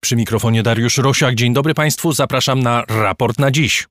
[0.00, 1.34] Przy mikrofonie Dariusz Rosiak.
[1.34, 3.88] Dzień dobry Państwu, zapraszam na raport na dziś.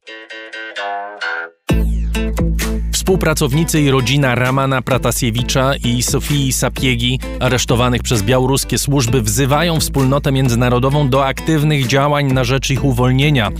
[2.91, 11.09] Współpracownicy i rodzina Ramana Pratasiewicza i Sofii Sapiegi, aresztowanych przez białoruskie służby, wzywają wspólnotę międzynarodową
[11.09, 13.51] do aktywnych działań na rzecz ich uwolnienia.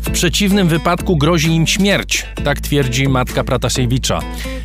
[0.00, 4.20] W przeciwnym wypadku grozi im śmierć, tak twierdzi matka Pratasiewicza.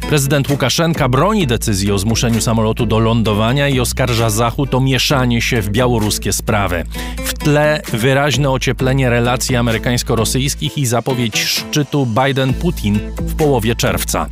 [0.10, 5.62] Prezydent Łukaszenka broni decyzji o zmuszeniu samolotu do lądowania i oskarża Zachód o mieszanie się
[5.62, 6.84] w białoruskie sprawy.
[7.26, 14.28] W tle wyraźne ocieplenie relacji amerykańsko-rosyjskich i zapowiedź szczytu Biden-Putin w połowie czerwca.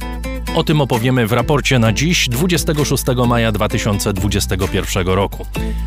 [0.55, 5.45] O tym opowiemy w raporcie na dziś, 26 maja 2021 roku.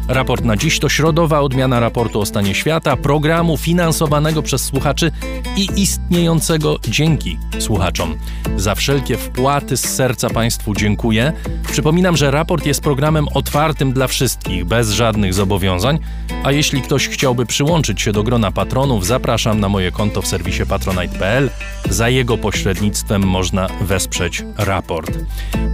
[0.08, 5.10] Raport na dziś to środowa odmiana raportu o stanie świata, programu finansowanego przez słuchaczy
[5.56, 8.14] i istniejącego dzięki słuchaczom.
[8.56, 11.32] Za wszelkie wpłaty z serca Państwu dziękuję.
[11.72, 15.98] Przypominam, że raport jest programem otwartym dla wszystkich, bez żadnych zobowiązań,
[16.44, 20.62] a jeśli ktoś chciałby przyłączyć się do grona patronów, zapraszam na moje konto w serwisie
[20.68, 21.50] patronite.pl.
[21.90, 25.18] Za jego pośrednictwem można wesprzeć raport.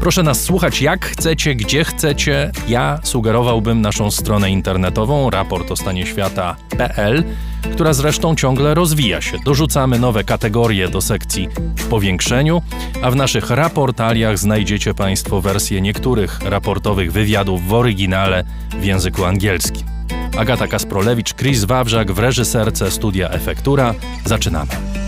[0.01, 2.53] Proszę nas słuchać jak chcecie, gdzie chcecie.
[2.69, 7.25] Ja sugerowałbym naszą stronę internetową raportostanieświata.pl,
[7.73, 9.39] która zresztą ciągle rozwija się.
[9.45, 12.63] Dorzucamy nowe kategorie do sekcji w powiększeniu,
[13.03, 18.45] a w naszych raportaliach znajdziecie Państwo wersje niektórych raportowych wywiadów w oryginale
[18.81, 19.87] w języku angielskim.
[20.39, 23.95] Agata Kasprolewicz, Chris Wawrzak w reżyserce Studia Efektura.
[24.25, 25.02] Zaczynamy.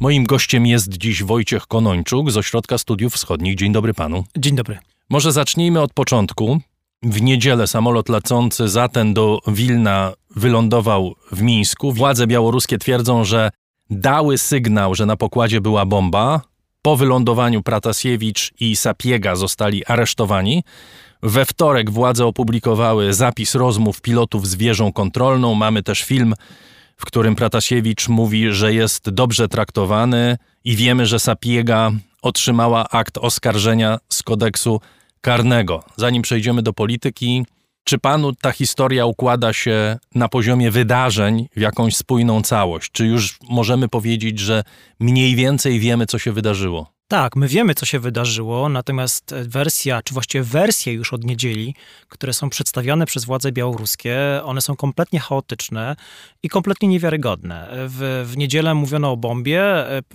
[0.00, 3.54] Moim gościem jest dziś Wojciech Konończuk z Ośrodka Studiów Wschodnich.
[3.56, 4.24] Dzień dobry panu.
[4.36, 4.78] Dzień dobry.
[5.10, 6.60] Może zacznijmy od początku.
[7.02, 11.92] W niedzielę samolot lecący zaten do Wilna wylądował w Mińsku.
[11.92, 13.50] Władze białoruskie twierdzą, że
[13.90, 16.40] dały sygnał, że na pokładzie była bomba.
[16.82, 20.64] Po wylądowaniu Pratasiewicz i Sapiega zostali aresztowani.
[21.22, 25.54] We wtorek władze opublikowały zapis rozmów pilotów z wieżą kontrolną.
[25.54, 26.34] Mamy też film
[26.98, 33.98] w którym Pratasiewicz mówi, że jest dobrze traktowany i wiemy, że Sapiega otrzymała akt oskarżenia
[34.08, 34.80] z kodeksu
[35.20, 35.84] karnego.
[35.96, 37.44] Zanim przejdziemy do polityki,
[37.84, 42.90] czy panu ta historia układa się na poziomie wydarzeń w jakąś spójną całość?
[42.92, 44.64] Czy już możemy powiedzieć, że
[45.00, 46.97] mniej więcej wiemy, co się wydarzyło?
[47.10, 51.74] Tak, my wiemy, co się wydarzyło, natomiast wersja, czy właściwie wersje już od niedzieli,
[52.08, 55.96] które są przedstawiane przez władze białoruskie, one są kompletnie chaotyczne
[56.42, 57.68] i kompletnie niewiarygodne.
[57.72, 59.58] W, w niedzielę mówiono o bombie,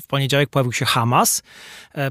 [0.01, 1.43] w poniedziałek pojawił się Hamas,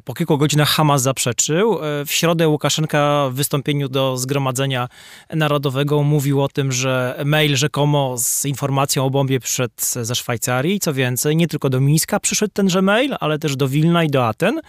[0.04, 1.78] po kilku godzinach Hamas zaprzeczył.
[2.06, 4.88] W środę Łukaszenka w wystąpieniu do Zgromadzenia
[5.34, 10.81] Narodowego mówił o tym, że mail rzekomo z informacją o bombie przyszedł ze Szwajcarii.
[10.81, 14.26] Co więcej, nie tylko do Mińska przyszedł tenże mail, ale też do Wilna i do
[14.26, 14.60] Aten.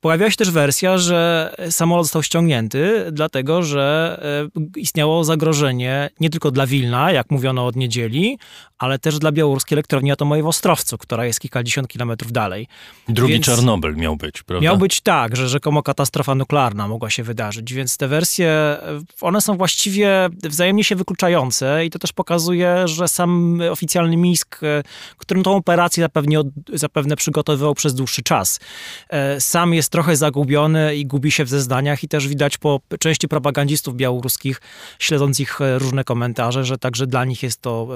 [0.00, 4.20] Pojawiła się też wersja, że samolot został ściągnięty, dlatego że
[4.56, 8.38] e, istniało zagrożenie nie tylko dla Wilna, jak mówiono od niedzieli,
[8.78, 12.68] ale też dla białoruskiej elektrowni atomowej w Ostrowcu, która jest kilkadziesiąt kilometrów dalej.
[13.08, 14.64] Drugi więc Czarnobyl miał być, prawda?
[14.64, 18.76] Miał być tak, że rzekomo katastrofa nuklearna mogła się wydarzyć, więc te wersje,
[19.20, 24.82] one są właściwie wzajemnie się wykluczające i to też pokazuje, że sam oficjalny Mińsk, e,
[25.16, 26.42] którym tą operację zapewne,
[26.72, 28.60] zapewne przygotowywał przez dłuższy czas,
[29.08, 33.28] e, sam jest trochę zagubiony i gubi się w zeznaniach i też widać po części
[33.28, 34.60] propagandzistów białoruskich,
[34.98, 37.88] śledząc ich e, różne komentarze, że także dla nich jest to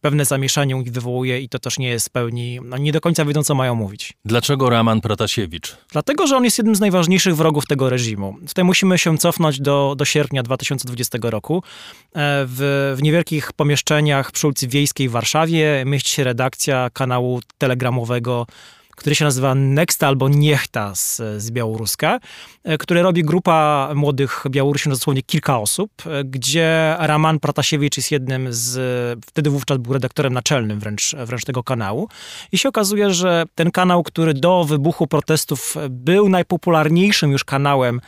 [0.00, 3.24] pewne zamieszanie ich wywołuje i to też nie jest w pełni, no nie do końca
[3.24, 4.12] wiedzą, co mają mówić.
[4.24, 5.76] Dlaczego Raman Protasiewicz?
[5.92, 8.36] Dlatego, że on jest jednym z najważniejszych wrogów tego reżimu.
[8.48, 11.62] Tutaj musimy się cofnąć do, do sierpnia 2020 roku.
[12.12, 18.46] E, w, w niewielkich pomieszczeniach przy ulicy Wiejskiej w Warszawie mieści się redakcja kanału telegramowego
[19.00, 22.20] który się nazywa Nexta albo Niechta z, z Białoruska,
[22.64, 28.46] e, który robi grupa młodych Białorusinów, dosłownie kilka osób, e, gdzie Raman Pratasiewicz jest jednym
[28.50, 32.08] z, wtedy wówczas był redaktorem naczelnym wręcz, wręcz tego kanału.
[32.52, 38.00] I się okazuje, że ten kanał, który do wybuchu protestów był najpopularniejszym już kanałem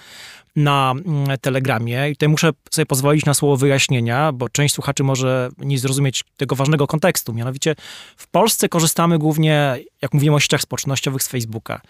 [0.57, 2.11] na mm, Telegramie.
[2.11, 6.57] I tutaj muszę sobie pozwolić na słowo wyjaśnienia, bo część słuchaczy może nie zrozumieć tego
[6.57, 7.35] ważnego kontekstu.
[7.35, 7.75] Mianowicie
[8.17, 11.81] w Polsce korzystamy głównie, jak mówimy o sieciach społecznościowych, z Facebooka.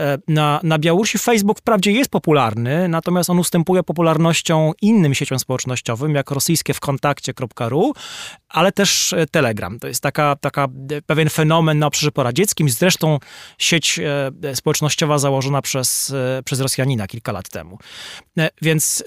[0.00, 6.14] E, na, na Białorusi Facebook wprawdzie jest popularny, natomiast on ustępuje popularnością innym sieciom społecznościowym,
[6.14, 7.92] jak rosyjskie w kontakcie.ru,
[8.48, 9.78] ale też e, Telegram.
[9.78, 13.18] To jest taka, taka e, pewien fenomen na obszarze poradzieckim, zresztą
[13.58, 14.00] sieć
[14.54, 17.78] społecznościowa założona przez, przez Rosjanina kilka lat temu.
[18.62, 19.04] Więc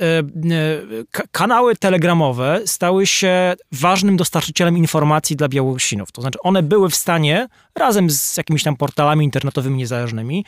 [1.31, 6.11] kanały telegramowe stały się ważnym dostarczycielem informacji dla Białorusinów.
[6.11, 10.45] To znaczy one były w stanie, razem z jakimiś tam portalami internetowymi niezależnymi,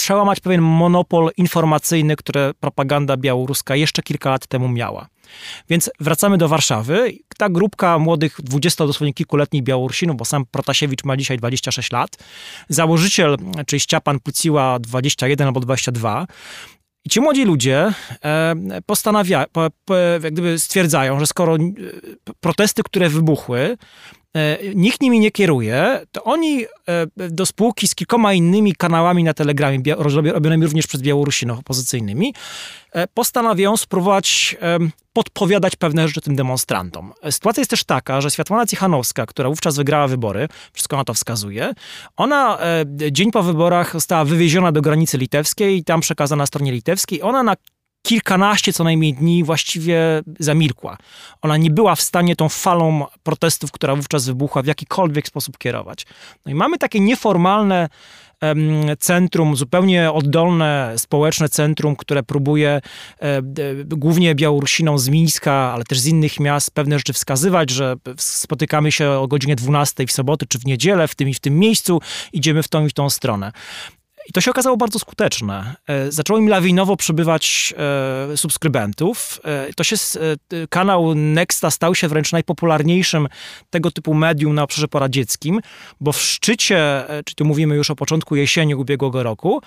[0.00, 5.08] przełamać pewien monopol informacyjny, który propaganda białoruska jeszcze kilka lat temu miała.
[5.68, 7.12] Więc wracamy do Warszawy.
[7.38, 12.16] Ta grupka młodych, 20 dosłownie kilkuletnich Białorusinów, bo sam Protasiewicz ma dzisiaj 26 lat,
[12.68, 13.36] założyciel,
[13.66, 16.26] czyli Ściapan Puciła 21 albo 22,
[17.04, 17.92] i ci młodzi ludzie
[18.24, 18.54] e,
[18.86, 19.46] postanawiają,
[20.22, 21.58] jak gdyby stwierdzają, że skoro e,
[22.40, 23.76] protesty, które wybuchły,
[24.74, 29.94] nikt nimi nie kieruje, to oni e, do spółki z kilkoma innymi kanałami na Telegramie,
[29.98, 32.34] robionymi również przez Białorusinów opozycyjnymi,
[32.92, 34.56] e, postanawiają spróbować
[35.12, 37.12] podpowiadać pewne rzeczy tym demonstrantom.
[37.30, 41.72] Sytuacja jest też taka, że Światłana Cichanowska, która wówczas wygrała wybory, wszystko na to wskazuje,
[42.16, 42.58] ona
[43.10, 47.22] dzień po wyborach została wywieziona do granicy litewskiej i tam przekazana stronie litewskiej.
[47.22, 47.56] Ona na
[48.02, 50.96] kilkanaście co najmniej dni właściwie zamilkła.
[51.42, 56.06] Ona nie była w stanie tą falą protestów, która wówczas wybuchła, w jakikolwiek sposób kierować.
[56.46, 57.88] No i mamy takie nieformalne
[58.98, 62.80] centrum, zupełnie oddolne, społeczne centrum, które próbuje
[63.20, 63.42] e,
[63.84, 69.10] głównie Białorusinom z Mińska, ale też z innych miast pewne rzeczy wskazywać, że spotykamy się
[69.10, 72.00] o godzinie 12 w soboty czy w niedzielę w tym i w tym miejscu,
[72.32, 73.52] idziemy w tą i w tą stronę.
[74.30, 75.74] I to się okazało bardzo skuteczne.
[75.86, 77.74] E, zaczęło im lawinowo przybywać
[78.32, 79.40] e, subskrybentów.
[79.44, 79.96] E, to się,
[80.68, 83.28] kanał Nexta stał się wręcz najpopularniejszym
[83.70, 85.60] tego typu medium na obszarze poradzieckim,
[86.00, 89.62] bo w szczycie, czy tu mówimy już o początku jesieni ubiegłego roku,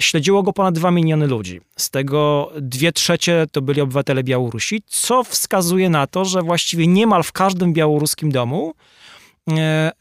[0.00, 1.60] śledziło go ponad 2 miliony ludzi.
[1.78, 7.22] Z tego dwie trzecie to byli obywatele Białorusi, co wskazuje na to, że właściwie niemal
[7.22, 8.74] w każdym białoruskim domu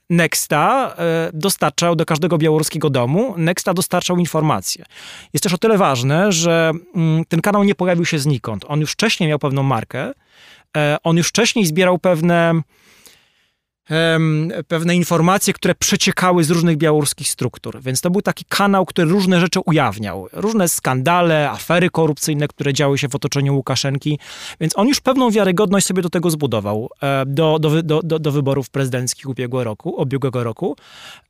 [0.10, 4.86] Nexta e, dostarczał do każdego białoruskiego domu, Nexta dostarczał informacje.
[5.34, 8.66] Jest też o tyle ważne, że mm, ten kanał nie pojawił się znikąd.
[8.68, 10.12] On już wcześniej miał pewną markę,
[10.78, 12.62] e, on już wcześniej zbierał pewne
[14.68, 17.82] pewne informacje, które przeciekały z różnych białoruskich struktur.
[17.82, 20.28] Więc to był taki kanał, który różne rzeczy ujawniał.
[20.34, 24.20] Różne skandale, afery korupcyjne, które działy się w otoczeniu Łukaszenki.
[24.60, 28.70] Więc on już pewną wiarygodność sobie do tego zbudował e, do, do, do, do wyborów
[28.70, 30.76] prezydenckich ubiegłego roku, ubiegłego roku.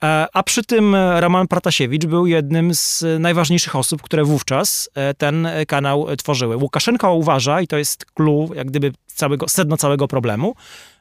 [0.04, 5.48] E, a przy tym Roman Pratasiewicz był jednym z najważniejszych osób, które wówczas e, ten
[5.68, 6.58] kanał tworzyły.
[6.58, 10.56] Łukaszenka uważa, i to jest clue, jak gdyby całego, sedno całego problemu,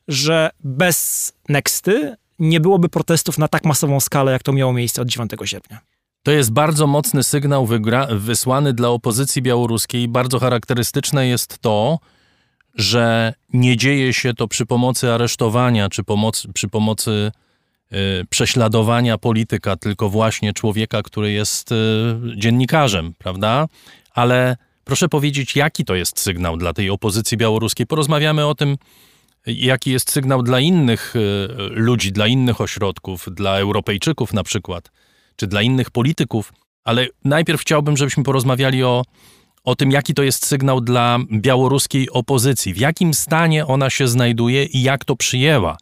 [0.08, 5.08] że bez Nexty nie byłoby protestów na tak masową skalę, jak to miało miejsce od
[5.08, 5.80] 9 sierpnia.
[6.22, 7.68] To jest bardzo mocny sygnał
[8.10, 10.08] wysłany dla opozycji białoruskiej.
[10.08, 11.98] Bardzo charakterystyczne jest to,
[12.74, 16.02] że nie dzieje się to przy pomocy aresztowania czy
[16.54, 17.32] przy pomocy
[17.92, 17.96] y,
[18.30, 21.76] prześladowania polityka, tylko właśnie człowieka, który jest y,
[22.36, 23.66] dziennikarzem, prawda?
[24.14, 27.86] Ale proszę powiedzieć, jaki to jest sygnał dla tej opozycji białoruskiej?
[27.86, 28.76] Porozmawiamy o tym
[29.46, 31.20] jaki jest sygnał dla innych e,
[31.68, 34.90] ludzi, dla innych ośrodków, dla Europejczyków na przykład,
[35.36, 36.52] czy dla innych polityków,
[36.84, 39.02] ale najpierw chciałbym, żebyśmy porozmawiali o,
[39.64, 44.64] o tym, jaki to jest sygnał dla białoruskiej opozycji, w jakim stanie ona się znajduje
[44.64, 45.76] i jak to przyjęła.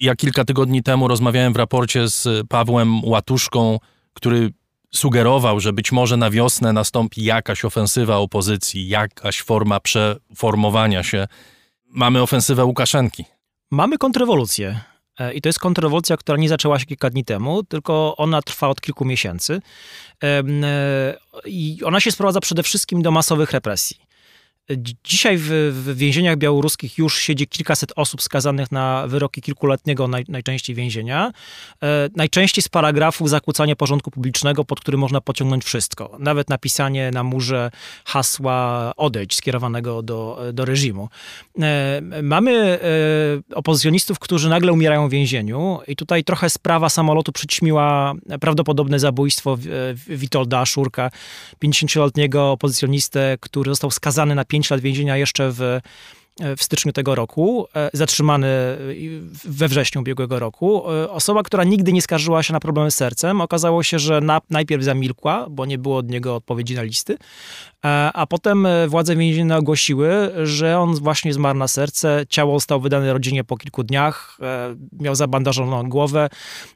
[0.00, 3.78] Ja kilka tygodni temu rozmawiałem w raporcie z Pawłem Łatuszką,
[4.14, 4.52] który
[4.94, 11.26] sugerował, że być może na wiosnę nastąpi jakaś ofensywa opozycji, jakaś forma przeformowania się
[11.92, 13.24] mamy ofensywę Łukaszenki.
[13.70, 14.80] Mamy kontrrewolucję.
[15.18, 18.68] E, I to jest kontrrewolucja, która nie zaczęła się kilka dni temu, tylko ona trwa
[18.68, 19.60] od kilku miesięcy.
[20.24, 20.42] E,
[21.44, 23.96] I ona się sprowadza przede wszystkim do masowych represji.
[25.04, 30.76] Dzisiaj w, w, więzieniach białoruskich już siedzi kilkaset osób skazanych na wyroki kilkuletniego naj, najczęściej
[30.76, 31.32] więzienia.
[31.82, 36.16] E, najczęściej z paragrafu zakłócania porządku publicznego, pod który można pociągnąć wszystko.
[36.18, 37.70] Nawet napisanie na murze
[38.04, 41.08] hasła odejdź skierowanego do, do reżimu.
[41.60, 42.78] E, mamy e,
[43.54, 49.58] opozycjonistów, którzy nagle umierają w więzieniu i tutaj trochę sprawa samolotu przyćmiła prawdopodobne zabójstwo
[50.08, 51.10] Witolda Szurka,
[51.64, 55.80] 50-letniego opozycjonistę, który został skazany na 5 lat więzienia jeszcze w
[56.40, 58.48] w styczniu tego roku, e, zatrzymany
[59.44, 60.92] we wrześniu ubiegłego roku.
[60.92, 64.40] E, osoba, która nigdy nie skarżyła się na problemy z sercem, okazało się, że na,
[64.50, 67.16] najpierw zamilkła, bo nie było od niego odpowiedzi na listy,
[67.84, 73.12] e, a potem władze więzienne ogłosiły, że on właśnie zmarł na serce, ciało zostało wydane
[73.12, 74.38] rodzinie po kilku dniach,
[75.00, 76.28] miał zabandażoną głowę,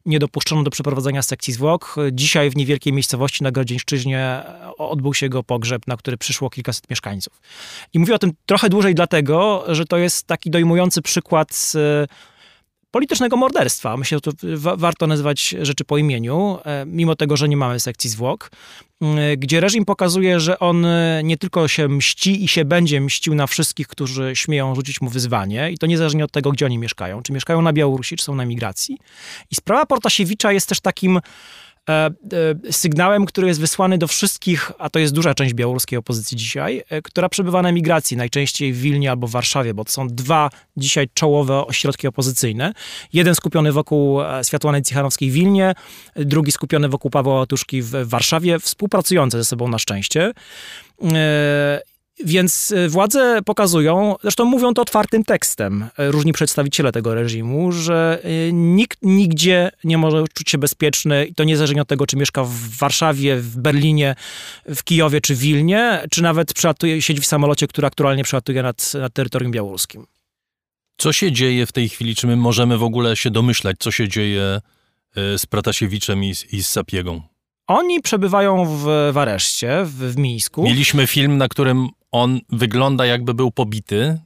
[0.07, 1.97] nie dopuszczono do przeprowadzenia sekcji zwłok.
[2.13, 4.43] Dzisiaj w niewielkiej miejscowości na Grodzieńszczyźnie
[4.79, 7.41] odbył się jego pogrzeb, na który przyszło kilkaset mieszkańców.
[7.95, 12.07] I mówię o tym trochę dłużej dlatego, że to jest taki dojmujący przykład e,
[12.91, 13.97] politycznego morderstwa.
[13.97, 14.33] Myślę, że to
[14.77, 18.51] warto nazywać rzeczy po imieniu, e, mimo tego, że nie mamy sekcji zwłok,
[19.03, 20.87] e, gdzie reżim pokazuje, że on
[21.25, 25.71] nie tylko się mści i się będzie mścił na wszystkich, którzy śmieją rzucić mu wyzwanie,
[25.71, 28.45] i to niezależnie od tego, gdzie oni mieszkają, czy mieszkają na Białorusi, czy są na
[28.45, 28.99] migracji.
[29.51, 31.21] I sprawa Portasiewicza jest też takim e,
[32.71, 37.29] sygnałem, który jest wysłany do wszystkich, a to jest duża część białoruskiej opozycji dzisiaj, która
[37.29, 41.67] przebywa na emigracji, najczęściej w Wilnie albo w Warszawie, bo to są dwa dzisiaj czołowe
[41.67, 42.73] ośrodki opozycyjne.
[43.13, 45.75] Jeden skupiony wokół Światłany Cichanowskiej w Wilnie,
[46.17, 50.33] drugi skupiony wokół Pawła Łatuszki w Warszawie, współpracujące ze sobą na szczęście.
[52.25, 58.19] Więc y, władze pokazują, zresztą mówią to otwartym tekstem, y, różni przedstawiciele tego reżimu, że
[58.25, 62.45] y, nikt nigdzie nie może czuć się bezpieczny i to niezależnie od tego, czy mieszka
[62.45, 64.15] w Warszawie, w Berlinie,
[64.75, 69.15] w Kijowie czy Wilnie, czy nawet przelatuje, siedzi w samolocie, który aktualnie przelatuje nad, nad
[69.15, 70.07] terytorium białoruskim.
[70.97, 72.15] Co się dzieje w tej chwili?
[72.15, 74.61] Czy my możemy w ogóle się domyślać, co się dzieje
[75.17, 77.23] z Pratasiewiczem i, i z Sapiegą?
[77.67, 80.63] Oni przebywają w, w areszcie w, w Mińsku.
[80.63, 84.21] Mieliśmy film, na którym on wygląda jakby był pobity.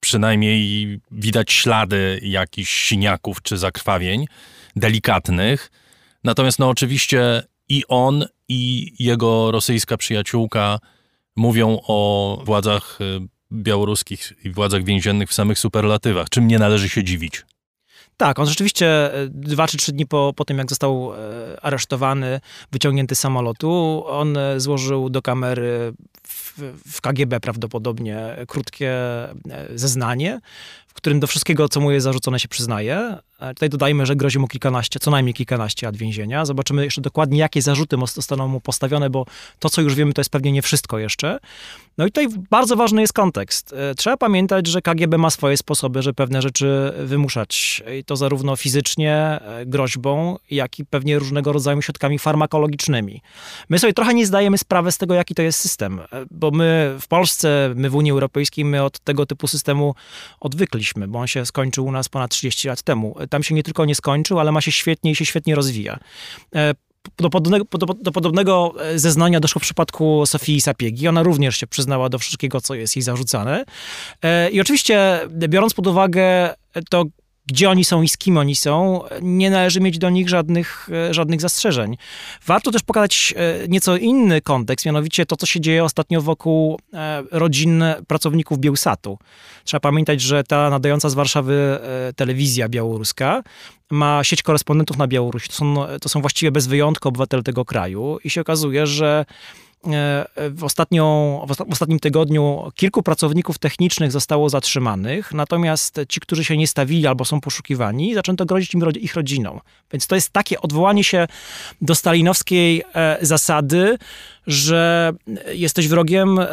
[0.00, 4.26] Przynajmniej widać ślady jakichś siniaków czy zakrwawień
[4.76, 5.70] delikatnych.
[6.24, 10.78] Natomiast no oczywiście i on i jego rosyjska przyjaciółka
[11.36, 17.04] mówią o władzach y, białoruskich i władzach więziennych w samych superlatywach, czym nie należy się
[17.04, 17.44] dziwić.
[18.18, 21.16] Tak, on rzeczywiście e, dwa czy trzy dni po, po tym, jak został e,
[21.62, 22.40] aresztowany,
[22.72, 26.52] wyciągnięty z samolotu, on e, złożył do kamery w,
[26.88, 28.94] w KGB prawdopodobnie krótkie
[29.74, 30.40] zeznanie,
[30.98, 33.16] w którym do wszystkiego, co mu jest zarzucone, się przyznaje.
[33.38, 36.44] Tutaj dodajmy, że grozi mu kilkanaście, co najmniej kilkanaście lat więzienia.
[36.44, 39.26] Zobaczymy jeszcze dokładnie, jakie zarzuty zostaną mu postawione, bo
[39.58, 41.38] to, co już wiemy, to jest pewnie nie wszystko jeszcze.
[41.98, 43.72] No i tutaj bardzo ważny jest kontekst.
[43.72, 47.82] E, trzeba pamiętać, że KGB ma swoje sposoby, żeby pewne rzeczy wymuszać.
[47.98, 53.22] I to zarówno fizycznie, e, groźbą, jak i pewnie różnego rodzaju środkami farmakologicznymi.
[53.68, 56.96] My sobie trochę nie zdajemy sprawy z tego, jaki to jest system, e, bo my
[57.00, 59.94] w Polsce, my w Unii Europejskiej, my od tego typu systemu
[60.40, 63.16] odwykliśmy, bo on się skończył u nas ponad 30 lat temu.
[63.30, 65.98] Tam się nie tylko nie skończył, ale ma się świetnie i się świetnie rozwija
[67.16, 71.08] do podobnego, do, do podobnego e, zeznania doszło w przypadku Sofii Sapiegi.
[71.08, 73.64] Ona również się przyznała do wszystkiego, co jest jej zarzucane.
[74.22, 76.54] E, I oczywiście, biorąc pod uwagę
[76.90, 77.04] to,
[77.48, 81.14] gdzie oni są i z kim oni są, nie należy mieć do nich żadnych, e,
[81.14, 81.96] żadnych zastrzeżeń.
[82.46, 83.34] Warto też pokazać
[83.68, 86.80] nieco inny kontekst, mianowicie to, co się dzieje ostatnio wokół
[87.30, 89.18] rodzin pracowników Bielsatu.
[89.64, 91.78] Trzeba pamiętać, że ta nadająca z Warszawy
[92.16, 93.42] telewizja białoruska
[93.90, 95.48] ma sieć korespondentów na Białorusi.
[95.48, 99.67] To są, to są właściwie bez wyjątku obywatele tego kraju i się okazuje, że e,
[100.50, 106.66] w, ostatnią, w ostatnim tygodniu kilku pracowników technicznych zostało zatrzymanych, natomiast ci, którzy się nie
[106.66, 109.60] stawili albo są poszukiwani, zaczęto grozić im ich rodzinom.
[109.92, 111.26] Więc to jest takie odwołanie się
[111.80, 113.98] do stalinowskiej e, zasady,
[114.46, 115.12] że
[115.52, 116.46] jesteś wrogiem, e,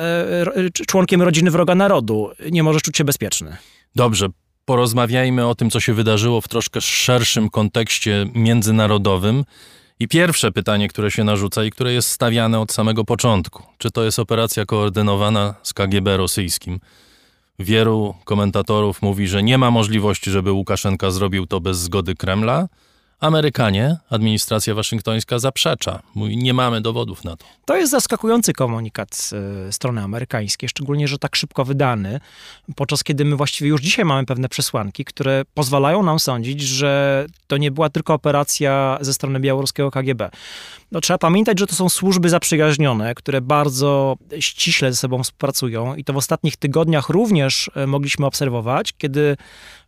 [0.87, 2.29] członkiem rodziny wroga narodu.
[2.51, 3.57] Nie możesz czuć się bezpieczny.
[3.95, 4.27] Dobrze,
[4.65, 9.45] porozmawiajmy o tym, co się wydarzyło w troszkę szerszym kontekście międzynarodowym.
[9.99, 14.03] I pierwsze pytanie, które się narzuca i które jest stawiane od samego początku: czy to
[14.03, 16.79] jest operacja koordynowana z KGB rosyjskim?
[17.59, 22.67] Wielu komentatorów mówi, że nie ma możliwości, żeby Łukaszenka zrobił to bez zgody Kremla.
[23.25, 26.01] Amerykanie, administracja waszyngtońska zaprzecza.
[26.15, 27.45] Mówi, nie mamy dowodów na to.
[27.65, 29.29] To jest zaskakujący komunikat
[29.67, 32.19] e, strony amerykańskiej, szczególnie, że tak szybko wydany,
[32.75, 37.57] podczas kiedy my właściwie już dzisiaj mamy pewne przesłanki, które pozwalają nam sądzić, że to
[37.57, 40.29] nie była tylko operacja ze strony białoruskiego KGB.
[40.91, 46.03] No, trzeba pamiętać, że to są służby zaprzyjaźnione, które bardzo ściśle ze sobą współpracują i
[46.03, 49.37] to w ostatnich tygodniach również e, mogliśmy obserwować, kiedy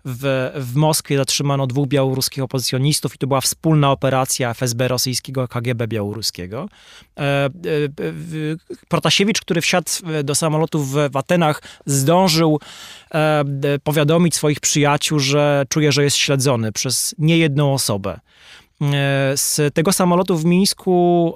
[0.06, 5.88] w, w Moskwie zatrzymano dwóch białoruskich opozycjonistów i to była wspólna operacja FSB rosyjskiego, KGB
[5.88, 6.70] białoruskiego.
[7.18, 7.50] E, e,
[8.88, 9.92] Protasiewicz, który wsiadł
[10.24, 12.60] do samolotu w Atenach, zdążył
[13.14, 13.44] e,
[13.84, 18.20] powiadomić swoich przyjaciół, że czuje, że jest śledzony przez niejedną osobę.
[18.82, 21.36] E, z tego samolotu w Mińsku,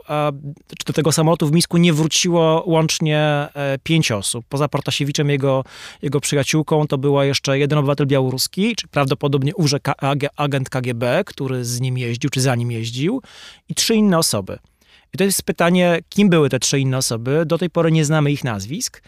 [0.77, 4.45] czy do tego samolotu w Mińsku nie wróciło łącznie e, pięć osób.
[4.49, 5.63] Poza Protasiewiczem, jego,
[6.01, 9.51] jego przyjaciółką, to była jeszcze jeden obywatel białoruski, czy prawdopodobnie
[10.35, 13.21] agent KGB, który z nim jeździł, czy za nim jeździł,
[13.69, 14.59] i trzy inne osoby.
[15.13, 17.43] I to jest pytanie, kim były te trzy inne osoby.
[17.45, 19.01] Do tej pory nie znamy ich nazwisk.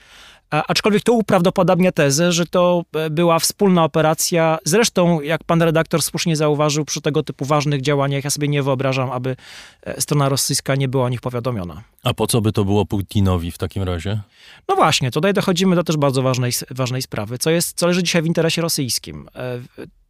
[0.54, 4.58] Aczkolwiek to uprawdopodobnia tezę, że to e, była wspólna operacja.
[4.66, 9.12] Zresztą, jak pan redaktor słusznie zauważył, przy tego typu ważnych działaniach ja sobie nie wyobrażam,
[9.12, 9.36] aby
[9.84, 11.84] e, strona rosyjska nie była o nich powiadomiona.
[12.04, 14.20] A po co by to było Putinowi w takim razie?
[14.68, 18.22] No właśnie, tutaj dochodzimy do też bardzo ważnej, ważnej sprawy, co, jest, co leży dzisiaj
[18.22, 19.30] w interesie rosyjskim.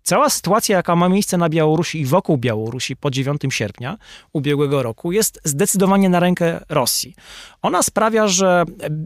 [0.04, 3.98] Cała sytuacja, jaka ma miejsce na Białorusi i wokół Białorusi po 9 sierpnia
[4.34, 7.16] ubiegłego roku, jest zdecydowanie na rękę Rosji.
[7.62, 8.64] Ona sprawia, że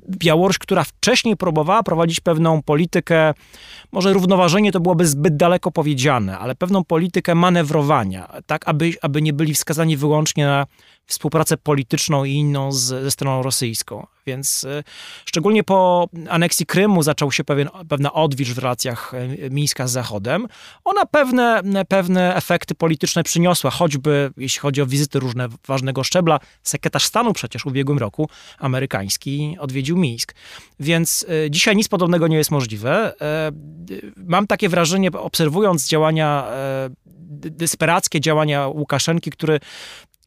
[0.09, 3.33] Białoruś, która wcześniej próbowała prowadzić pewną politykę,
[3.91, 9.33] może równoważenie to byłoby zbyt daleko powiedziane, ale pewną politykę manewrowania, tak aby, aby nie
[9.33, 10.65] byli wskazani wyłącznie na
[11.07, 14.07] współpracę polityczną i inną z, ze stroną rosyjską.
[14.25, 14.83] Więc y,
[15.25, 20.47] szczególnie po aneksji Krymu zaczął się pewien, pewna odwilż w relacjach y, Mińska z Zachodem.
[20.83, 26.39] Ona pewne, pewne efekty polityczne przyniosła, choćby jeśli chodzi o wizyty różne ważnego szczebla.
[26.63, 30.35] Sekretarz stanu przecież w ubiegłym roku amerykański odwiedził Mińsk.
[30.79, 33.13] Więc dzisiaj nic podobnego nie jest możliwe.
[34.15, 36.47] Mam takie wrażenie, obserwując działania
[37.31, 39.59] desperackie działania Łukaszenki, który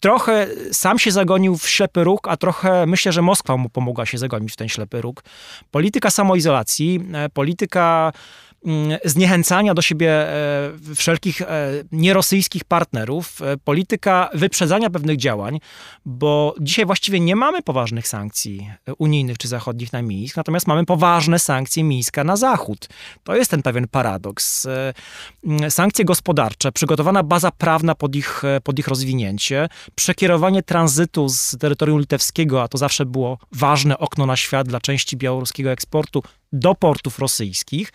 [0.01, 4.19] trochę sam się zagonił w ślepy róg, a trochę myślę, że Moskwa mu pomogła się
[4.19, 5.25] zagonić w ten ślepy róg.
[5.71, 8.13] Polityka samoizolacji, e, polityka
[9.05, 11.47] zniechęcania do siebie e, wszelkich e,
[11.93, 15.61] nierosyjskich partnerów, e, polityka wyprzedzania pewnych działań,
[16.05, 21.39] bo dzisiaj właściwie nie mamy poważnych sankcji unijnych czy zachodnich na Mińsk, natomiast mamy poważne
[21.39, 22.89] sankcje Mińska na zachód.
[23.25, 24.67] To jest ten pewien paradoks.
[25.45, 32.01] Mm, sankcje gospodarcze, przygotowana baza prawna pod ich, pod ich rozwinięcie, przekierowanie tranzytu z terytorium
[32.01, 36.23] litewskiego, a to zawsze było ważne okno na świat dla części białoruskiego eksportu,
[36.53, 37.93] do portów rosyjskich.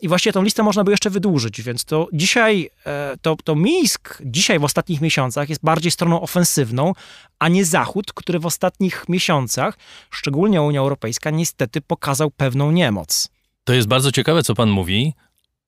[0.00, 4.22] I właściwie tą listę można by jeszcze wydłużyć, więc to dzisiaj, e, to, to Mińsk
[4.24, 6.92] dzisiaj w ostatnich miesiącach jest bardziej stroną ofensywną,
[7.38, 9.78] a nie Zachód, który w ostatnich miesiącach,
[10.10, 13.28] szczególnie Unia Europejska, niestety pokazał pewną niemoc.
[13.64, 15.12] To jest bardzo ciekawe, co pan mówi,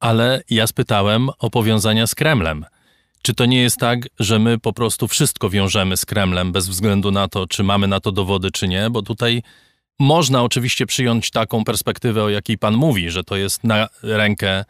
[0.01, 2.65] ale ja spytałem o powiązania z Kremlem.
[3.23, 7.11] Czy to nie jest tak, że my po prostu wszystko wiążemy z Kremlem bez względu
[7.11, 8.91] na to, czy mamy na to dowody, czy nie?
[8.91, 9.43] Bo tutaj
[9.99, 14.64] można oczywiście przyjąć taką perspektywę, o jakiej pan mówi, że to jest na rękę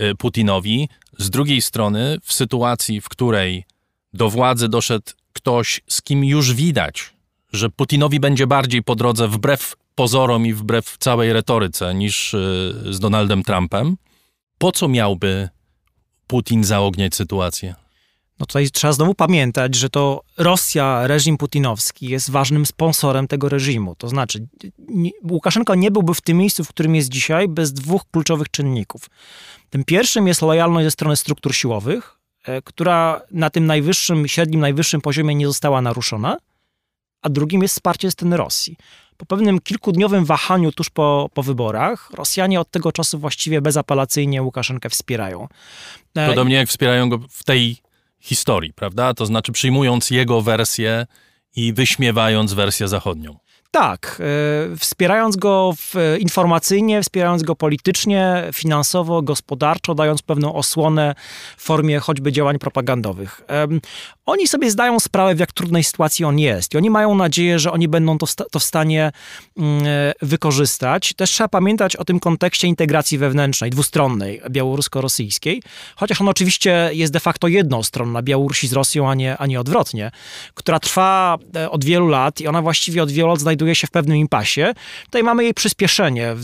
[0.00, 0.88] y, Putinowi.
[1.18, 3.64] Z drugiej strony, w sytuacji, w której
[4.12, 7.10] do władzy doszedł ktoś, z kim już widać,
[7.52, 12.38] że Putinowi będzie bardziej po drodze wbrew pozorom i wbrew całej retoryce niż y,
[12.90, 13.96] z Donaldem Trumpem,
[14.58, 15.48] po co miałby
[16.26, 17.74] Putin zaogniać sytuację?
[18.40, 23.94] No tutaj trzeba znowu pamiętać, że to Rosja, reżim putinowski jest ważnym sponsorem tego reżimu.
[23.94, 24.46] To znaczy,
[25.30, 29.10] Łukaszenko nie byłby w tym miejscu, w którym jest dzisiaj, bez dwóch kluczowych czynników.
[29.70, 35.00] Tym pierwszym jest lojalność ze strony struktur siłowych, e, która na tym najwyższym, średnim, najwyższym
[35.00, 36.36] poziomie nie została naruszona,
[37.22, 38.76] a drugim jest wsparcie ze strony Rosji.
[39.16, 44.90] Po pewnym kilkudniowym wahaniu tuż po, po wyborach, Rosjanie od tego czasu właściwie bezapelacyjnie Łukaszenkę
[44.90, 45.48] wspierają.
[46.14, 47.89] E, Podobnie jak wspierają go w tej
[48.20, 49.14] historii, prawda?
[49.14, 51.06] To znaczy przyjmując jego wersję
[51.56, 53.38] i wyśmiewając wersję zachodnią.
[53.70, 54.22] Tak,
[54.72, 55.74] e, wspierając go
[56.18, 61.14] informacyjnie, wspierając go politycznie, finansowo, gospodarczo, dając pewną osłonę
[61.56, 63.42] w formie choćby działań propagandowych.
[64.26, 67.72] Oni sobie zdają sprawę, w jak trudnej sytuacji on jest i oni mają nadzieję, że
[67.72, 69.12] oni będą to, to w stanie
[69.56, 71.14] mm, e, wykorzystać.
[71.14, 75.62] Też trzeba pamiętać o tym kontekście integracji wewnętrznej, dwustronnej, białorusko-rosyjskiej,
[75.96, 80.10] chociaż on oczywiście jest de facto jednostronna, Białorusi z Rosją, a nie, a nie odwrotnie,
[80.54, 83.86] która trwa e, od wielu lat i ona właściwie od wielu lat znajduje znajduje się
[83.86, 84.74] w pewnym impasie.
[85.04, 86.34] Tutaj mamy jej przyspieszenie.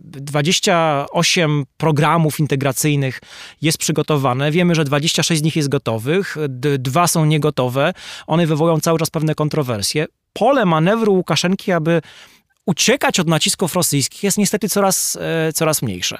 [0.00, 3.20] 28 programów integracyjnych
[3.62, 4.50] jest przygotowane.
[4.50, 6.36] Wiemy, że 26 z nich jest gotowych,
[6.78, 7.92] dwa są niegotowe.
[8.26, 10.06] One wywołują cały czas pewne kontrowersje.
[10.32, 12.00] Pole manewru Łukaszenki, aby
[12.66, 16.18] uciekać od nacisków rosyjskich jest niestety coraz, e, coraz mniejsze.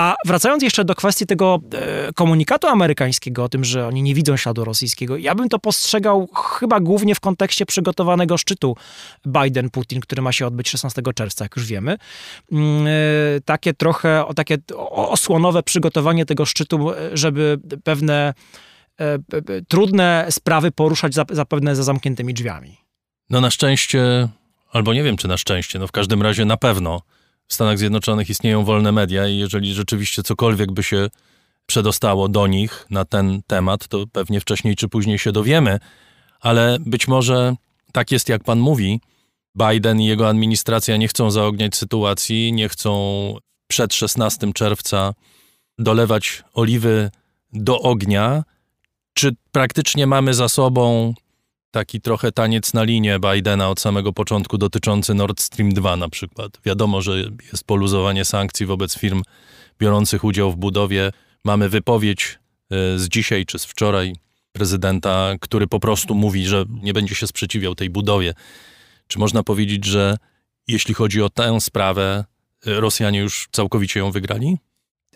[0.00, 4.36] A wracając jeszcze do kwestii tego e, komunikatu amerykańskiego o tym, że oni nie widzą
[4.36, 8.76] śladu rosyjskiego, ja bym to postrzegał chyba głównie w kontekście przygotowanego szczytu
[9.26, 11.96] Biden-Putin, który ma się odbyć 16 czerwca, jak już wiemy.
[12.52, 12.90] Mm, e,
[13.44, 14.58] takie trochę, takie
[14.90, 18.34] osłonowe przygotowanie tego szczytu, żeby pewne
[19.00, 19.18] e,
[19.68, 22.76] trudne sprawy poruszać zapewne za zamkniętymi drzwiami.
[23.30, 24.28] No na szczęście,
[24.72, 27.00] albo nie wiem czy na szczęście, no w każdym razie na pewno
[27.50, 31.08] w Stanach Zjednoczonych istnieją wolne media i jeżeli rzeczywiście cokolwiek by się
[31.66, 35.78] przedostało do nich na ten temat, to pewnie wcześniej czy później się dowiemy,
[36.40, 37.54] ale być może
[37.92, 39.00] tak jest, jak pan mówi.
[39.54, 43.34] Biden i jego administracja nie chcą zaogniać sytuacji, nie chcą
[43.66, 45.14] przed 16 czerwca
[45.78, 47.10] dolewać oliwy
[47.52, 48.44] do ognia.
[49.14, 51.14] Czy praktycznie mamy za sobą
[51.70, 56.58] taki trochę taniec na linie Bidena od samego początku dotyczący Nord Stream 2 na przykład.
[56.64, 57.12] Wiadomo, że
[57.52, 59.22] jest poluzowanie sankcji wobec firm
[59.78, 61.12] biorących udział w budowie.
[61.44, 62.38] Mamy wypowiedź
[62.70, 64.12] e, z dzisiaj czy z wczoraj
[64.52, 68.34] prezydenta, który po prostu mówi, że nie będzie się sprzeciwiał tej budowie.
[69.06, 70.16] Czy można powiedzieć, że
[70.68, 72.24] jeśli chodzi o tę sprawę,
[72.66, 74.58] e, Rosjanie już całkowicie ją wygrali?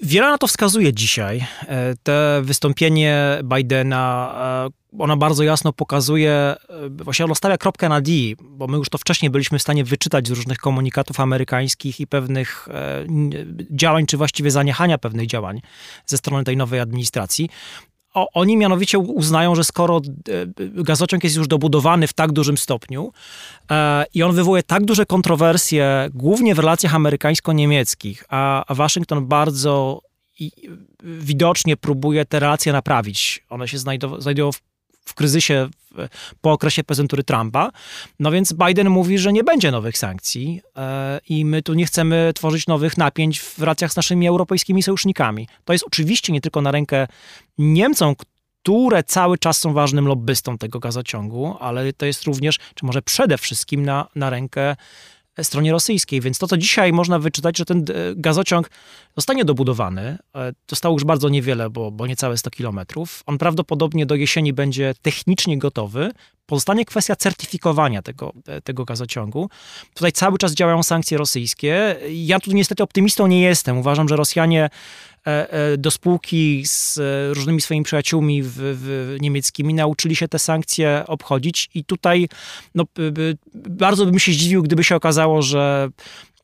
[0.03, 1.47] Wiele na to wskazuje dzisiaj.
[1.69, 4.35] E, te wystąpienie Bidena,
[4.99, 6.57] ona bardzo jasno pokazuje, e,
[6.91, 10.29] właśnie ona stawia kropkę na D, bo my już to wcześniej byliśmy w stanie wyczytać
[10.29, 12.69] z różnych komunikatów amerykańskich i pewnych
[13.71, 15.61] działań, czy właściwie zaniechania pewnych działań
[16.07, 17.49] ze strony tej nowej administracji.
[18.15, 20.01] O, oni mianowicie uznają, że skoro
[20.59, 23.13] gazociąg jest już dobudowany w tak dużym stopniu
[23.71, 30.03] e, i on wywołuje tak duże kontrowersje, głównie w relacjach amerykańsko-niemieckich, a, a Waszyngton bardzo
[30.41, 30.51] i,
[31.03, 33.45] widocznie próbuje te relacje naprawić.
[33.51, 33.79] One się
[34.19, 34.61] znajdują w,
[35.05, 35.69] w kryzysie
[36.41, 37.71] po okresie prezydentury Trumpa.
[38.19, 42.33] No więc Biden mówi, że nie będzie nowych sankcji e, i my tu nie chcemy
[42.35, 45.49] tworzyć nowych napięć w relacjach z naszymi europejskimi sojusznikami.
[45.65, 47.07] To jest oczywiście nie tylko na rękę
[47.59, 48.15] Niemcom,
[48.63, 53.39] które cały czas są ważnym lobbystą tego gazociągu, ale to jest również, czy może przede
[53.39, 54.77] wszystkim na, na rękę
[55.43, 56.21] stronie rosyjskiej.
[56.21, 57.83] Więc to, co dzisiaj można wyczytać, że ten e,
[58.17, 58.71] gazociąg
[59.17, 60.19] zostanie dobudowany.
[60.35, 63.23] E, zostało już bardzo niewiele, bo, bo niecałe 100 kilometrów.
[63.27, 66.11] On prawdopodobnie do jesieni będzie technicznie gotowy.
[66.47, 69.51] Pozostanie kwestia certyfikowania tego, e, tego gazociągu.
[69.95, 71.97] Tutaj cały czas działają sankcje rosyjskie.
[72.11, 73.79] Ja tu niestety optymistą nie jestem.
[73.79, 75.14] Uważam, że Rosjanie E, e,
[75.79, 81.71] do spółki z e, różnymi swoimi przyjaciółmi w, w niemieckimi nauczyli się te sankcje obchodzić
[81.75, 82.29] i tutaj
[82.75, 82.85] no,
[83.55, 85.89] bardzo bym się zdziwił, gdyby się okazało, że,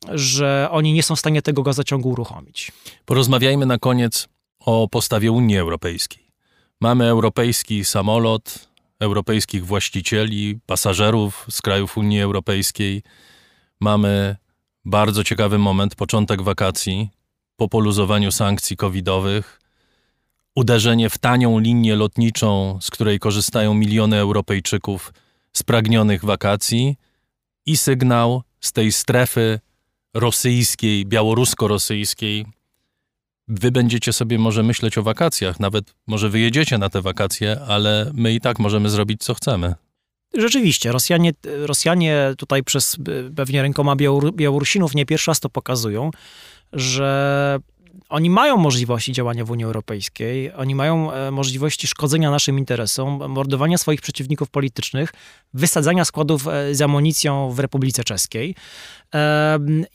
[0.09, 2.71] że oni nie są w stanie tego gazociągu uruchomić.
[3.05, 4.27] Porozmawiajmy na koniec
[4.59, 6.31] o postawie Unii Europejskiej.
[6.81, 13.03] Mamy europejski samolot, europejskich właścicieli, pasażerów z krajów Unii Europejskiej.
[13.79, 14.35] Mamy
[14.85, 17.09] bardzo ciekawy moment, początek wakacji
[17.61, 19.59] po poluzowaniu sankcji covidowych,
[20.55, 25.13] uderzenie w tanią linię lotniczą, z której korzystają miliony Europejczyków
[25.53, 26.95] spragnionych wakacji
[27.65, 29.59] i sygnał z tej strefy
[30.13, 32.45] rosyjskiej, białorusko-rosyjskiej.
[33.47, 38.33] Wy będziecie sobie może myśleć o wakacjach, nawet może wyjedziecie na te wakacje, ale my
[38.33, 39.75] i tak możemy zrobić co chcemy.
[40.33, 42.97] Rzeczywiście, Rosjanie, Rosjanie tutaj przez
[43.35, 43.95] pewnie rękoma
[44.33, 46.11] Białorusinów nie pierwszy raz to pokazują,
[46.73, 47.59] że
[48.11, 53.77] oni mają możliwości działania w Unii Europejskiej, oni mają e, możliwości szkodzenia naszym interesom, mordowania
[53.77, 55.13] swoich przeciwników politycznych,
[55.53, 58.55] wysadzania składów e, z amunicją w Republice Czeskiej.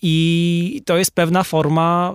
[0.02, 2.14] I to jest pewna forma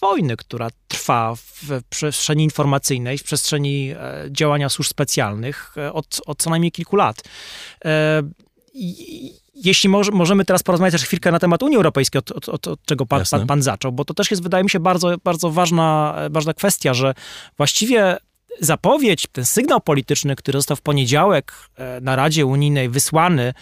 [0.00, 3.96] wojny, która trwa w przestrzeni informacyjnej, w przestrzeni e,
[4.30, 7.22] działania służb specjalnych od, od co najmniej kilku lat.
[9.64, 12.84] Jeśli może, możemy teraz porozmawiać też chwilkę na temat Unii Europejskiej, od, od, od, od
[12.84, 16.16] czego pan, pan, pan, zaczął, bo to też jest, wydaje mi się, bardzo, bardzo ważna,
[16.30, 17.14] ważna kwestia, że
[17.56, 18.16] właściwie
[18.60, 23.54] zapowiedź, ten sygnał polityczny, który został w poniedziałek e, na Radzie Unijnej wysłany,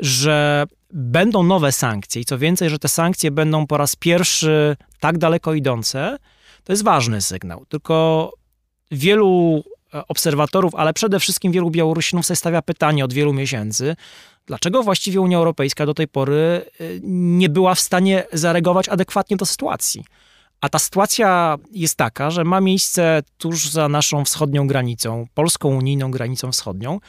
[0.00, 5.18] że będą nowe sankcje i co więcej, że te sankcje będą po raz pierwszy tak
[5.18, 6.16] daleko idące,
[6.64, 7.64] to jest ważny sygnał.
[7.68, 8.32] Tylko
[8.90, 9.62] wielu
[9.94, 13.96] e, obserwatorów, ale przede wszystkim wielu Białorusinów sobie stawia pytanie od wielu miesięcy,
[14.50, 19.46] Dlaczego właściwie Unia Europejska do tej pory y, nie była w stanie zareagować adekwatnie do
[19.46, 20.04] sytuacji?
[20.60, 26.10] A ta sytuacja jest taka, że ma miejsce tuż za naszą wschodnią granicą, polską unijną
[26.10, 27.00] granicą wschodnią,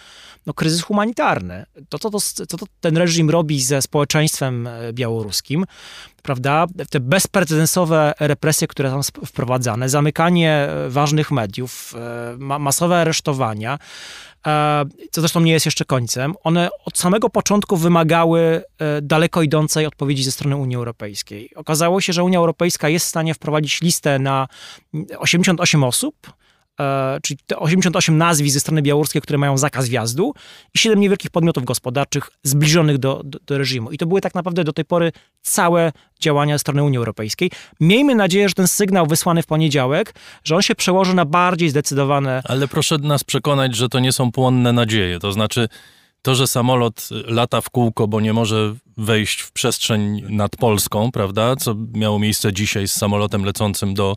[0.46, 1.66] no, kryzys humanitarny.
[1.90, 5.66] To, co to, to, to ten reżim robi ze społeczeństwem e, białoruskim,
[6.22, 13.80] prawda, te bezprecedensowe represje, które są wprowadzane, zamykanie e, ważnych mediów, e, masowe aresztowania,
[15.12, 18.64] co zresztą nie jest jeszcze końcem, one od samego początku wymagały
[19.02, 21.50] daleko idącej odpowiedzi ze strony Unii Europejskiej.
[21.56, 24.48] Okazało się, że Unia Europejska jest w stanie wprowadzić listę na
[25.18, 26.41] 88 osób, E,
[27.22, 30.34] czyli te 88 nazwisk ze strony białoruskiej, które mają zakaz wjazdu
[30.76, 33.92] i 7 niewielkich podmiotów gospodarczych zbliżonych do, do, do, reżimu.
[33.92, 37.52] I to były tak naprawdę do tej pory całe działania strony Unii Europejskiej.
[37.80, 40.14] Miejmy nadzieję, że ten sygnał wysłany w poniedziałek,
[40.44, 42.42] że on się przełoży na bardziej zdecydowane...
[42.46, 45.20] Ale proszę nas przekonać, że to nie są płonne nadzieje.
[45.20, 45.70] To znaczy
[46.22, 51.56] to, że samolot lata w kółko, bo nie może wejść w przestrzeń nad Polską, prawda,
[51.56, 54.16] co miało miejsce dzisiaj z samolotem lecącym do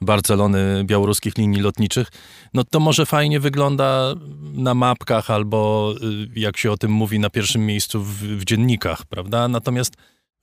[0.00, 2.08] Barcelony białoruskich linii lotniczych,
[2.54, 4.14] no to może fajnie wygląda
[4.52, 5.92] na mapkach albo
[6.34, 9.48] y, jak się o tym mówi na pierwszym miejscu w, w dziennikach, prawda?
[9.48, 9.94] Natomiast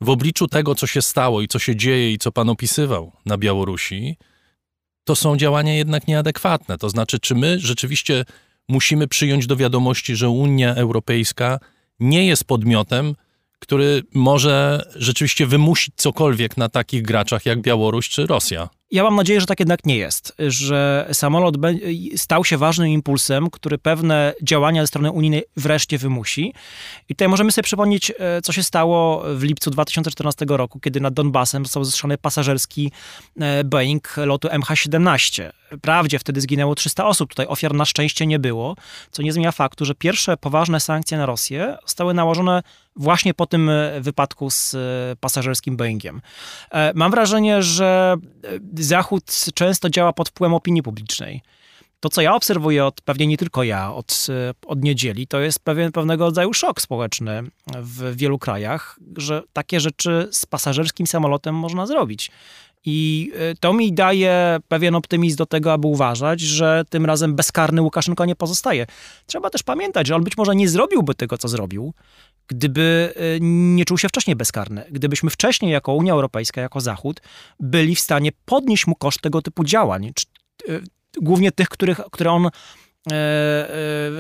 [0.02, 3.38] w obliczu tego, co się stało i co się dzieje i co pan opisywał na
[3.38, 4.18] Białorusi,
[5.04, 6.78] to są działania jednak nieadekwatne.
[6.78, 8.26] To znaczy, czy my rzeczywiście
[8.70, 11.60] musimy przyjąć do wiadomości, że Unia Europejska
[12.00, 13.16] nie jest podmiotem,
[13.60, 18.70] który może rzeczywiście wymusić cokolwiek na takich graczach jak Białoruś czy Rosja.
[18.92, 21.56] Ja mam nadzieję, że tak jednak nie jest, że samolot
[22.16, 26.54] stał się ważnym impulsem, który pewne działania ze strony unijnej wreszcie wymusi.
[27.10, 31.14] I tutaj możemy sobie przypomnieć, e, co się stało w lipcu 2014 roku, kiedy nad
[31.14, 32.92] Donbasem został zestrzony pasażerski
[33.40, 35.52] e, Boeing lotu MH17.
[35.78, 38.76] Wprawdzie wtedy zginęło 300 osób, tutaj ofiar na szczęście nie było,
[39.12, 42.64] co nie zmienia faktu, że pierwsze poważne sankcje na Rosję zostały nałożone
[42.96, 44.76] właśnie po tym e, wypadku z
[45.20, 46.22] pasażerskim Boeingiem.
[46.96, 48.16] Mam wrażenie, że
[48.74, 51.42] Zachód często działa pod wpływem opinii publicznej.
[52.00, 54.28] To, co ja obserwuję, od, pewnie nie tylko ja, od,
[54.66, 57.44] od niedzieli, to jest pewien, pewnego rodzaju szok społeczny
[57.76, 62.32] w wielu krajach, że takie rzeczy z pasażerskim samolotem można zrobić.
[62.86, 67.82] I y, to mi daje pewien optymizm do tego, aby uważać, że tym razem bezkarny
[67.82, 68.86] Łukaszenko nie pozostaje.
[69.26, 71.94] Trzeba też pamiętać, że on być może nie zrobiłby tego, co zrobił,
[72.48, 74.86] gdyby y, nie czuł się wcześniej bezkarny.
[74.92, 77.22] Gdybyśmy wcześniej, jako Unia Europejska, jako Zachód,
[77.60, 80.12] byli w stanie podnieść mu koszt tego typu działań,
[80.70, 80.82] y,
[81.22, 82.52] głównie tych, których, które on E, e,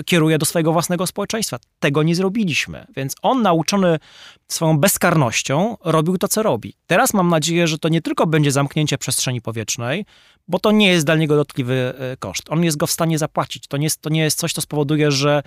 [0.05, 1.59] kieruje do swojego własnego społeczeństwa.
[1.79, 2.85] Tego nie zrobiliśmy.
[2.95, 3.99] Więc on, nauczony
[4.47, 6.73] swoją bezkarnością, robił to, co robi.
[6.87, 10.05] Teraz mam nadzieję, że to nie tylko będzie zamknięcie przestrzeni powietrznej,
[10.47, 12.43] bo to nie jest dla niego dotkliwy e, koszt.
[12.49, 13.67] On jest go w stanie zapłacić.
[13.67, 15.43] To nie jest, to nie jest coś, co spowoduje, że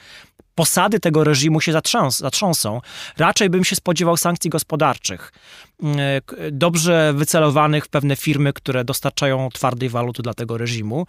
[0.54, 2.80] posady tego reżimu się zatrząs, zatrząsą.
[3.16, 5.32] Raczej bym się spodziewał sankcji gospodarczych,
[6.52, 11.06] dobrze wycelowanych w pewne firmy, które dostarczają twardej waluty dla tego reżimu.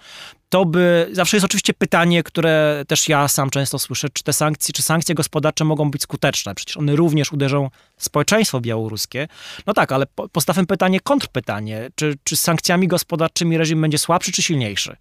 [0.50, 4.74] To by, zawsze jest oczywiście pytanie, które też ja sam często słyszę, czy te sankcje,
[4.74, 6.56] czy sankcje gospodarcze mogą być skuteczne?
[6.56, 9.28] Przecież one również uderzą w społeczeństwo białoruskie.
[9.68, 14.42] No tak, ale postawmy pytanie, kontrpytanie, czy, czy z sankcjami gospodarczymi reżim będzie słabszy czy
[14.42, 14.96] silniejszy?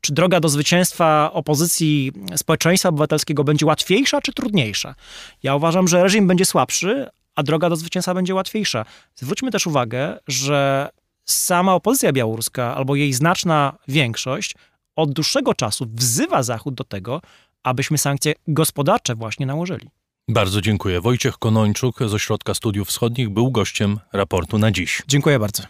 [0.00, 4.94] Czy droga do zwycięstwa opozycji społeczeństwa obywatelskiego będzie łatwiejsza czy trudniejsza?
[5.42, 8.84] Ja uważam, że reżim będzie słabszy, a droga do zwycięstwa będzie łatwiejsza.
[9.14, 10.88] Zwróćmy też uwagę, że
[11.24, 14.54] sama opozycja białoruska albo jej znaczna większość
[14.96, 17.22] od dłuższego czasu wzywa Zachód do tego,
[17.62, 19.90] abyśmy sankcje gospodarcze właśnie nałożyli.
[20.28, 21.00] Bardzo dziękuję.
[21.00, 25.02] Wojciech Konończuk z Ośrodka Studiów Wschodnich był gościem raportu na dziś.
[25.08, 25.62] Dziękuję bardzo.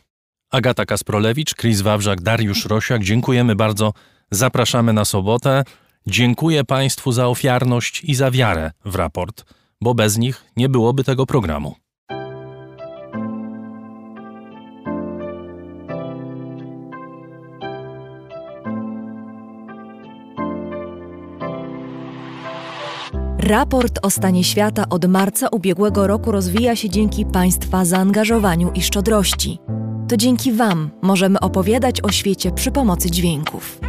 [0.50, 3.04] Agata Kasprolewicz, Chris Wawrzak, Dariusz Rosiak.
[3.04, 3.92] Dziękujemy bardzo
[4.30, 5.64] Zapraszamy na sobotę.
[6.06, 9.44] Dziękuję Państwu za ofiarność i za wiarę w raport,
[9.80, 11.74] bo bez nich nie byłoby tego programu.
[23.38, 29.58] Raport o stanie świata od marca ubiegłego roku rozwija się dzięki Państwa zaangażowaniu i szczodrości.
[30.08, 33.80] To dzięki Wam możemy opowiadać o świecie przy pomocy dźwięków.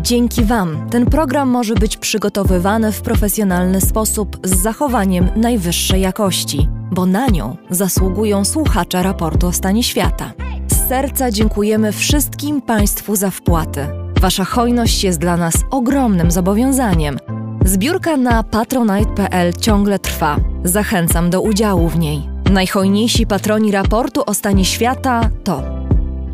[0.00, 7.06] Dzięki Wam ten program może być przygotowywany w profesjonalny sposób z zachowaniem najwyższej jakości, bo
[7.06, 10.32] na nią zasługują słuchacze raportu o stanie świata.
[10.66, 13.86] Z serca dziękujemy wszystkim Państwu za wpłaty.
[14.20, 17.18] Wasza hojność jest dla nas ogromnym zobowiązaniem.
[17.64, 20.36] Zbiórka na patronite.pl ciągle trwa.
[20.64, 22.28] Zachęcam do udziału w niej.
[22.50, 25.62] Najhojniejsi patroni raportu o stanie świata to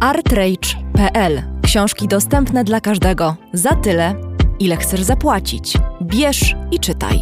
[0.00, 4.14] artrage.pl Książki dostępne dla każdego za tyle,
[4.58, 5.74] ile chcesz zapłacić.
[6.02, 7.20] Bierz i czytaj.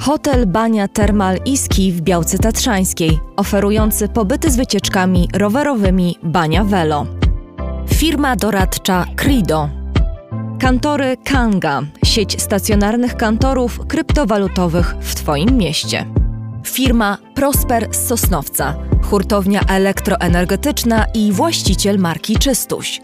[0.00, 7.06] Hotel Bania Termal Iski w Białce Tatrzańskiej, oferujący pobyty z wycieczkami rowerowymi Bania Velo.
[7.94, 9.68] Firma doradcza Crido.
[10.60, 16.06] Kantory Kanga, sieć stacjonarnych kantorów kryptowalutowych w Twoim mieście.
[16.66, 23.00] Firma Prosper z Sosnowca, hurtownia elektroenergetyczna i właściciel marki Czystuś.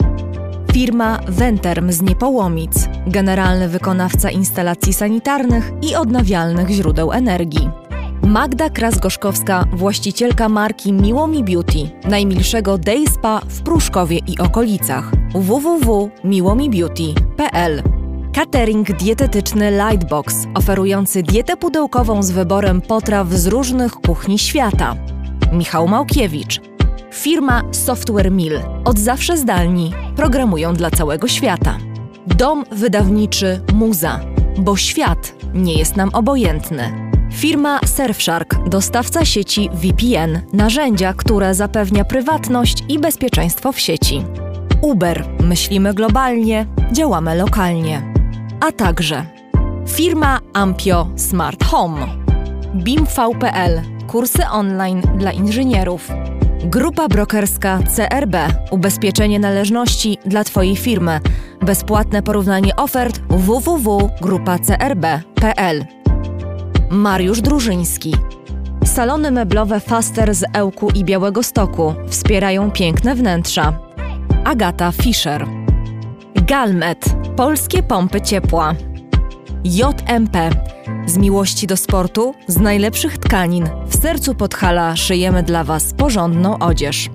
[0.73, 7.71] Firma Venterm z Niepołomic, generalny wykonawca instalacji sanitarnych i odnawialnych źródeł energii.
[8.23, 15.11] Magda Kras-Gorzkowska, właścicielka marki Miłomi Beauty, najmilszego day spa w Pruszkowie i okolicach.
[15.35, 17.83] www.miłomibeauty.pl
[18.35, 24.97] Catering dietetyczny Lightbox, oferujący dietę pudełkową z wyborem potraw z różnych kuchni świata.
[25.53, 26.61] Michał Małkiewicz,
[27.11, 28.61] Firma Software Mill.
[28.85, 29.93] Od zawsze zdalni.
[30.17, 31.79] Programują dla całego świata.
[32.27, 34.21] Dom wydawniczy Muza.
[34.59, 37.11] Bo świat nie jest nam obojętny.
[37.33, 44.25] Firma Surfshark, dostawca sieci VPN, narzędzia, które zapewnia prywatność i bezpieczeństwo w sieci.
[44.83, 48.15] Uber, myślimy globalnie, działamy lokalnie.
[48.61, 49.27] A także
[49.89, 52.07] firma Ampio Smart Home,
[52.75, 56.09] BIMV.pl, kursy online dla inżynierów.
[56.65, 58.37] Grupa brokerska CRB
[58.71, 61.21] Ubezpieczenie należności dla Twojej firmy.
[61.63, 65.85] Bezpłatne porównanie ofert www.grupacrb.pl
[66.91, 68.15] Mariusz Drużyński
[68.85, 73.79] Salony meblowe Faster z Ełku i Białego Stoku wspierają piękne wnętrza.
[74.45, 75.47] Agata Fischer.
[76.35, 77.05] Galmet
[77.37, 78.75] polskie pompy ciepła.
[79.65, 80.51] JMP
[81.07, 87.11] z miłości do sportu, z najlepszych tkanin, w sercu Podhala szyjemy dla Was porządną odzież.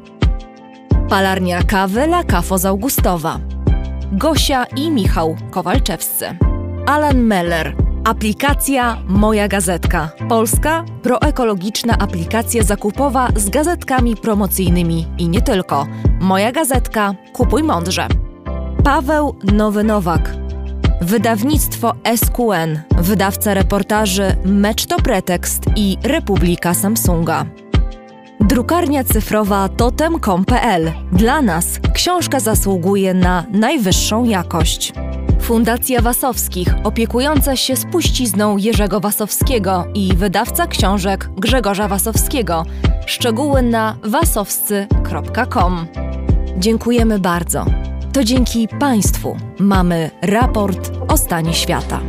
[1.10, 3.40] Palarnia kawy La Cafo z Augustowa.
[4.12, 6.26] Gosia i Michał Kowalczewscy.
[6.86, 7.76] Alan Meller.
[8.04, 10.10] Aplikacja Moja Gazetka.
[10.30, 15.88] Polska proekologiczna aplikacja zakupowa z gazetkami promocyjnymi i nie tylko.
[16.20, 17.16] Moja Gazetka.
[17.34, 18.08] Kupuj mądrze.
[18.84, 20.43] Paweł Nowy Nowak.
[21.04, 22.80] Wydawnictwo SQN.
[22.98, 27.46] Wydawca reportaży Mecz to Pretekst i Republika Samsunga.
[28.40, 30.92] Drukarnia cyfrowa totem.com.pl.
[31.12, 34.94] Dla nas książka zasługuje na najwyższą jakość.
[35.42, 42.66] Fundacja Wasowskich, opiekująca się spuścizną Jerzego Wasowskiego i wydawca książek Grzegorza Wasowskiego.
[43.06, 45.88] Szczegóły na wasowscy.com.
[46.58, 47.93] Dziękujemy bardzo.
[48.14, 52.00] To dzięki Państwu mamy raport o stanie świata.